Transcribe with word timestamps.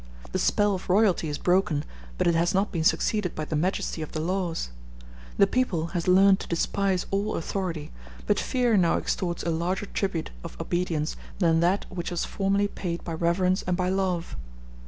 The 0.31 0.39
spell 0.39 0.73
of 0.73 0.89
royalty 0.89 1.29
is 1.29 1.37
broken, 1.37 1.85
but 2.17 2.25
it 2.25 2.33
has 2.33 2.55
not 2.55 2.71
been 2.71 2.83
succeeded 2.83 3.35
by 3.35 3.45
the 3.45 3.55
majesty 3.55 4.01
of 4.01 4.13
the 4.13 4.19
laws; 4.19 4.71
the 5.37 5.45
people 5.45 5.85
has 5.93 6.07
learned 6.07 6.39
to 6.39 6.47
despise 6.47 7.05
all 7.11 7.35
authority, 7.35 7.91
but 8.25 8.39
fear 8.39 8.75
now 8.77 8.97
extorts 8.97 9.43
a 9.43 9.51
larger 9.51 9.85
tribute 9.85 10.31
of 10.43 10.59
obedience 10.59 11.17
than 11.37 11.59
that 11.59 11.85
which 11.91 12.09
was 12.09 12.25
formerly 12.25 12.67
paid 12.67 13.03
by 13.03 13.13
reverence 13.13 13.61
and 13.67 13.77
by 13.77 13.89
love. 13.89 14.35